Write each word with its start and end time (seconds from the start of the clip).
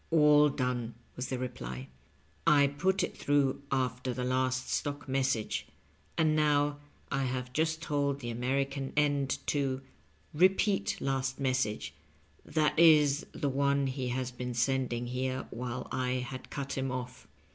"All 0.09 0.49
done," 0.49 0.95
was 1.15 1.27
the 1.27 1.37
reply;" 1.37 1.87
I 2.59 2.65
put 2.65 3.03
it 3.03 3.15
through 3.15 3.61
after 3.71 4.15
the 4.15 4.23
last 4.23 4.67
stock 4.67 5.07
message, 5.07 5.67
and 6.17 6.35
now 6.35 6.79
I 7.11 7.25
have 7.25 7.53
just 7.53 7.83
told 7.83 8.19
the 8.19 8.31
Ameri 8.33 8.65
can 8.67 8.93
end 8.97 9.37
to 9.45 9.81
* 10.09 10.33
repeat 10.33 10.99
last 10.99 11.39
message'— 11.39 11.93
^that 12.49 12.73
is, 12.79 13.27
the 13.31 13.47
one 13.49 13.85
he 13.85 14.07
has 14.09 14.31
been 14.31 14.55
sending 14.55 15.05
here 15.05 15.45
while 15.51 15.87
I 15.91 16.13
had 16.13 16.49
cut 16.49 16.75
him 16.79 16.91
off. 16.91 17.27